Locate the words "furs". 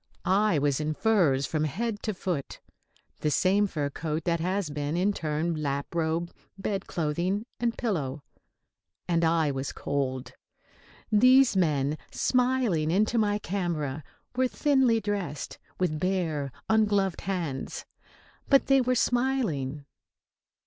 0.95-1.45